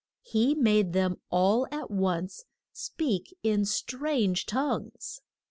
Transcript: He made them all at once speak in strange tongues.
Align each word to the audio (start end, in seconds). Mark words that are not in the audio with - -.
He 0.23 0.55
made 0.55 0.93
them 0.93 1.17
all 1.29 1.67
at 1.71 1.91
once 1.91 2.43
speak 2.73 3.37
in 3.43 3.65
strange 3.65 4.47
tongues. 4.47 5.21